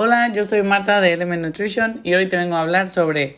[0.00, 3.36] Hola, yo soy Marta de Element Nutrition y hoy te vengo a hablar sobre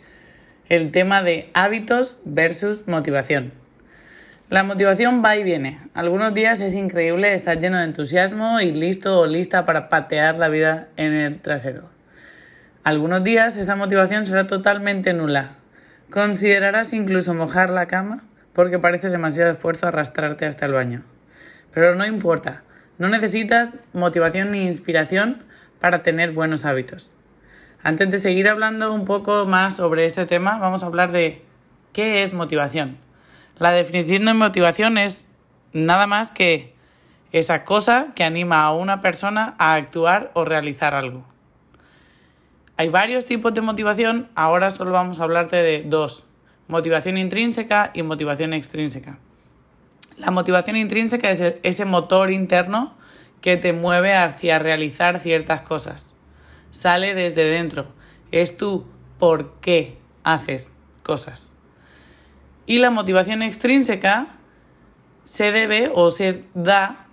[0.69, 3.55] el tema de hábitos versus motivación.
[4.51, 5.79] La motivación va y viene.
[5.95, 10.51] Algunos días es increíble, estás lleno de entusiasmo y listo o lista para patear la
[10.51, 11.89] vida en el trasero.
[12.85, 15.53] Algunos días esa motivación será totalmente nula.
[16.11, 21.05] Considerarás incluso mojar la cama porque parece demasiado esfuerzo arrastrarte hasta el baño.
[21.73, 22.65] Pero no importa,
[22.99, 25.49] no necesitas motivación ni inspiración
[25.81, 27.11] para tener buenos hábitos.
[27.83, 31.43] Antes de seguir hablando un poco más sobre este tema, vamos a hablar de
[31.93, 32.99] qué es motivación.
[33.59, 35.31] La definición de motivación es
[35.73, 36.75] nada más que
[37.33, 41.25] esa cosa que anima a una persona a actuar o realizar algo.
[42.77, 46.25] Hay varios tipos de motivación, ahora solo vamos a hablarte de dos,
[46.69, 49.19] motivación intrínseca y motivación extrínseca.
[50.17, 52.95] La motivación intrínseca es ese motor interno
[53.41, 56.15] que te mueve hacia realizar ciertas cosas.
[56.71, 57.87] Sale desde dentro,
[58.33, 58.87] es tú
[59.19, 61.55] por qué haces cosas.
[62.67, 64.29] Y la motivación extrínseca
[65.25, 67.07] se debe o se da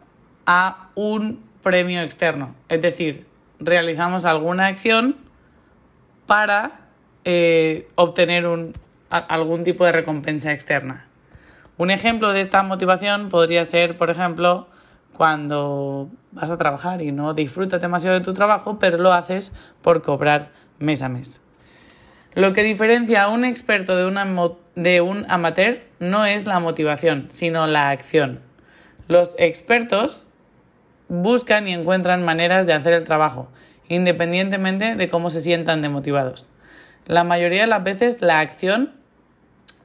[0.46, 2.56] a un premio externo.
[2.70, 3.26] Es decir,
[3.60, 5.18] realizamos alguna acción
[6.26, 6.82] para
[7.26, 8.74] eh, obtener un,
[9.10, 11.06] algún tipo de recompensa externa.
[11.78, 14.68] Un ejemplo de esta motivación podría ser, por ejemplo,
[15.18, 19.52] cuando vas a trabajar y no disfrutas demasiado de tu trabajo, pero lo haces
[19.82, 21.42] por cobrar mes a mes.
[22.34, 27.66] Lo que diferencia a un experto de, de un amateur no es la motivación, sino
[27.66, 28.42] la acción.
[29.08, 30.28] Los expertos
[31.10, 33.50] buscan y encuentran maneras de hacer el trabajo,
[33.88, 36.46] independientemente de cómo se sientan demotivados.
[37.08, 38.94] La mayoría de las veces la acción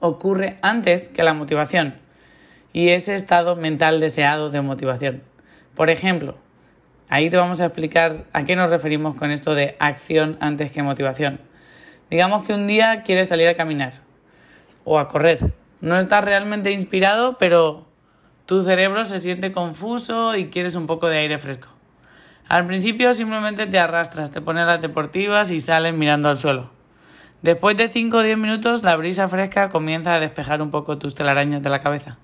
[0.01, 2.02] ocurre antes que la motivación
[2.73, 5.23] y ese estado mental deseado de motivación.
[5.75, 6.37] Por ejemplo,
[7.09, 10.83] ahí te vamos a explicar a qué nos referimos con esto de acción antes que
[10.83, 11.41] motivación.
[12.11, 13.95] Digamos que un día quieres salir a caminar
[14.85, 15.53] o a correr.
[15.81, 17.87] No estás realmente inspirado, pero
[18.47, 21.69] tu cerebro se siente confuso y quieres un poco de aire fresco.
[22.49, 26.71] Al principio simplemente te arrastras, te pones las deportivas y sales mirando al suelo.
[27.41, 31.15] Después de 5 o 10 minutos, la brisa fresca comienza a despejar un poco tus
[31.15, 32.19] telarañas de la cabeza.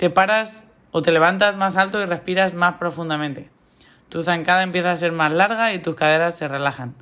[0.00, 3.50] Te paras o te levantas más alto y respiras más profundamente.
[4.08, 6.94] Tu zancada empieza a ser más larga y tus caderas se relajan.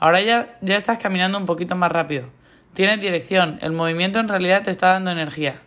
[0.00, 2.30] Ahora ya, ya estás caminando un poquito más rápido.
[2.74, 5.60] Tienes dirección, el movimiento en realidad te está dando energía.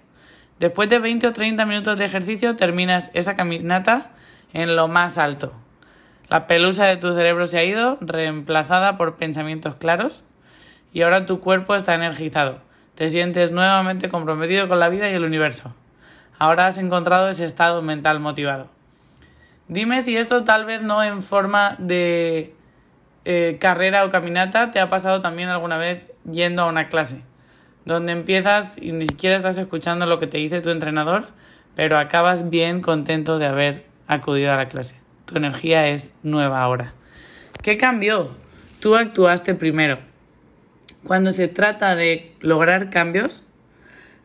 [0.60, 4.12] Después de 20 o 30 minutos de ejercicio terminas esa caminata
[4.52, 5.54] en lo más alto.
[6.28, 10.26] La pelusa de tu cerebro se ha ido, reemplazada por pensamientos claros,
[10.92, 12.60] y ahora tu cuerpo está energizado.
[12.96, 15.74] Te sientes nuevamente comprometido con la vida y el universo.
[16.38, 18.70] Ahora has encontrado ese estado mental motivado.
[19.68, 22.54] Dime si esto tal vez no en forma de
[23.24, 27.22] eh, carrera o caminata te ha pasado también alguna vez yendo a una clase,
[27.86, 31.30] donde empiezas y ni siquiera estás escuchando lo que te dice tu entrenador,
[31.76, 34.96] pero acabas bien contento de haber acudido a la clase.
[35.26, 36.94] Tu energía es nueva ahora.
[37.64, 38.30] ¿Qué cambió?
[38.80, 39.98] Tú actuaste primero.
[41.04, 43.44] Cuando se trata de lograr cambios,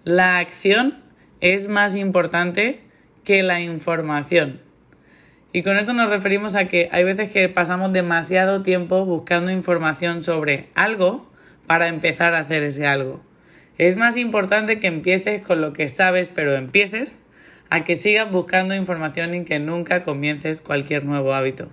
[0.05, 0.99] la acción
[1.41, 2.81] es más importante
[3.25, 4.61] que la información.
[5.53, 10.23] Y con esto nos referimos a que hay veces que pasamos demasiado tiempo buscando información
[10.23, 11.29] sobre algo
[11.67, 13.21] para empezar a hacer ese algo.
[13.79, 17.21] Es más importante que empieces con lo que sabes, pero empieces,
[17.71, 21.69] a que sigas buscando información y que nunca comiences cualquier nuevo hábito.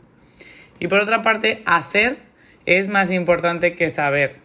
[0.80, 2.18] Y por otra parte, hacer
[2.66, 4.36] es más importante que saber.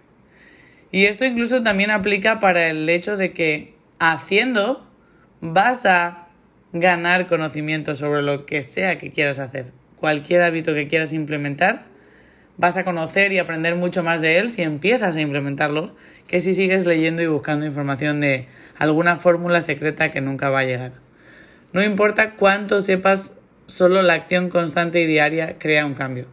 [0.90, 4.86] Y esto incluso también aplica para el hecho de que haciendo
[5.42, 6.28] vas a
[6.72, 9.66] ganar conocimiento sobre lo que sea que quieras hacer.
[9.96, 11.84] Cualquier hábito que quieras implementar,
[12.56, 15.94] vas a conocer y aprender mucho más de él si empiezas a implementarlo
[16.28, 18.46] que si sigues leyendo y buscando información de
[18.78, 20.92] alguna fórmula secreta que nunca va a llegar.
[21.72, 23.34] No importa cuánto sepas,
[23.66, 26.26] solo la acción constante y diaria crea un cambio.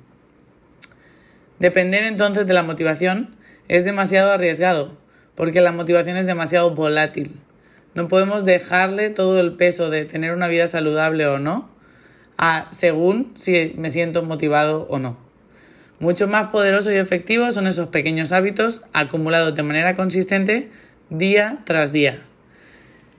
[1.58, 3.36] Depender entonces de la motivación
[3.68, 4.98] es demasiado arriesgado,
[5.36, 7.42] porque la motivación es demasiado volátil.
[8.00, 11.70] No podemos dejarle todo el peso de tener una vida saludable o no
[12.38, 15.18] a según si me siento motivado o no.
[16.00, 20.70] Mucho más poderoso y efectivo son esos pequeños hábitos acumulados de manera consistente
[21.10, 22.22] día tras día.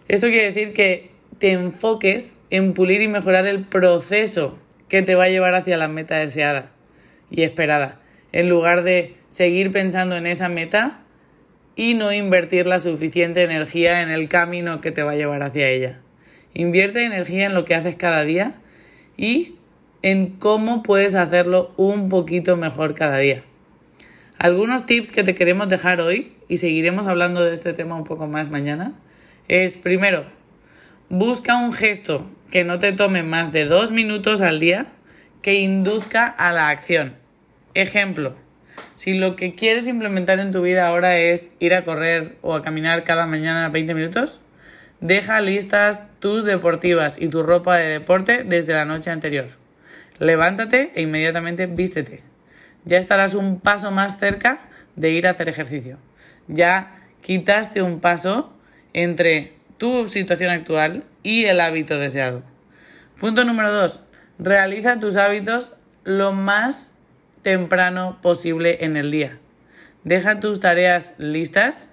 [0.09, 5.25] Esto quiere decir que te enfoques en pulir y mejorar el proceso que te va
[5.25, 6.71] a llevar hacia la meta deseada
[7.31, 8.01] y esperada,
[8.33, 11.03] en lugar de seguir pensando en esa meta
[11.81, 15.71] y no invertir la suficiente energía en el camino que te va a llevar hacia
[15.71, 15.99] ella.
[16.53, 18.53] Invierte energía en lo que haces cada día
[19.17, 19.55] y
[20.03, 23.45] en cómo puedes hacerlo un poquito mejor cada día.
[24.37, 28.27] Algunos tips que te queremos dejar hoy, y seguiremos hablando de este tema un poco
[28.27, 28.93] más mañana,
[29.49, 30.27] es primero,
[31.09, 34.89] busca un gesto que no te tome más de dos minutos al día
[35.41, 37.15] que induzca a la acción.
[37.73, 38.35] Ejemplo,
[38.97, 42.63] si lo que quieres implementar en tu vida ahora es ir a correr o a
[42.63, 44.41] caminar cada mañana 20 minutos,
[45.01, 49.47] deja listas tus deportivas y tu ropa de deporte desde la noche anterior.
[50.19, 52.23] Levántate e inmediatamente vístete.
[52.85, 54.61] Ya estarás un paso más cerca
[54.97, 55.99] de ir a hacer ejercicio.
[56.47, 58.53] Ya quitaste un paso
[58.93, 62.43] entre tu situación actual y el hábito deseado.
[63.19, 64.03] Punto número dos.
[64.39, 65.73] Realiza tus hábitos
[66.05, 66.95] lo más
[67.43, 69.39] temprano posible en el día.
[70.05, 71.89] Deja tus tareas listas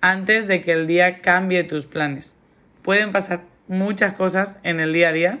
[0.00, 2.36] antes de que el día cambie tus planes.
[2.82, 5.38] Pueden pasar muchas cosas en el día a día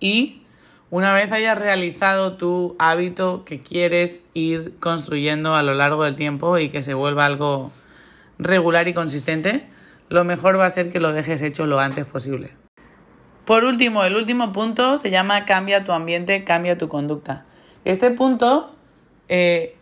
[0.00, 0.42] y
[0.90, 6.58] una vez hayas realizado tu hábito que quieres ir construyendo a lo largo del tiempo
[6.58, 7.72] y que se vuelva algo
[8.38, 9.66] regular y consistente,
[10.08, 12.52] lo mejor va a ser que lo dejes hecho lo antes posible.
[13.44, 17.44] Por último, el último punto se llama cambia tu ambiente, cambia tu conducta.
[17.84, 18.74] Este punto
[19.28, 19.76] eh,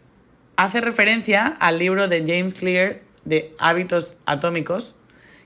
[0.57, 4.97] hace referencia al libro de James Clear de hábitos atómicos,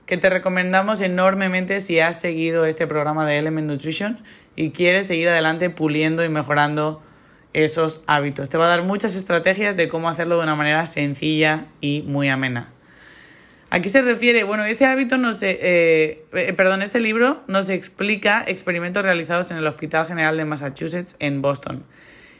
[0.07, 4.19] que te recomendamos enormemente si has seguido este programa de Element Nutrition
[4.55, 7.03] y quieres seguir adelante puliendo y mejorando
[7.53, 8.49] esos hábitos.
[8.49, 12.29] Te va a dar muchas estrategias de cómo hacerlo de una manera sencilla y muy
[12.29, 12.71] amena.
[13.69, 19.03] Aquí se refiere, bueno, este hábito nos, eh, eh, perdón, este libro nos explica experimentos
[19.03, 21.83] realizados en el Hospital General de Massachusetts en Boston.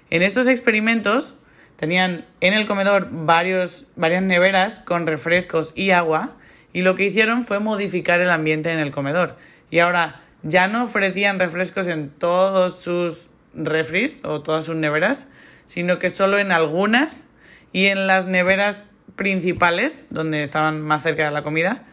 [0.09, 1.35] En estos experimentos
[1.75, 6.35] tenían en el comedor varios, varias neveras con refrescos y agua
[6.71, 9.35] y lo que hicieron fue modificar el ambiente en el comedor.
[9.69, 15.27] Y ahora ya no ofrecían refrescos en todos sus refris o todas sus neveras,
[15.65, 17.25] sino que solo en algunas
[17.73, 21.83] y en las neveras principales, donde estaban más cerca de la comida,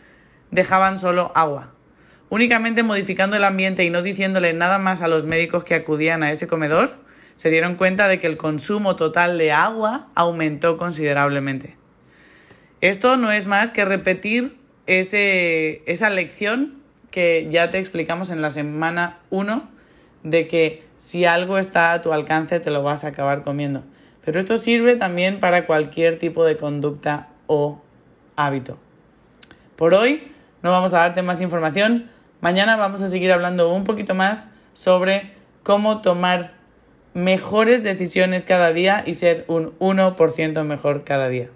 [0.51, 1.73] dejaban solo agua.
[2.29, 6.31] Únicamente modificando el ambiente y no diciéndole nada más a los médicos que acudían a
[6.31, 7.04] ese comedor,
[7.35, 11.77] se dieron cuenta de que el consumo total de agua aumentó considerablemente.
[12.81, 18.51] Esto no es más que repetir ese, esa lección que ya te explicamos en la
[18.51, 19.69] semana 1
[20.23, 23.85] de que si algo está a tu alcance te lo vas a acabar comiendo.
[24.25, 27.83] Pero esto sirve también para cualquier tipo de conducta o
[28.37, 28.79] hábito.
[29.77, 30.33] Por hoy
[30.63, 32.11] no vamos a darte más información.
[32.41, 35.33] Mañana vamos a seguir hablando un poquito más sobre
[35.63, 36.54] cómo tomar
[37.15, 41.49] mejores decisiones cada día y ser un 1% mejor cada día.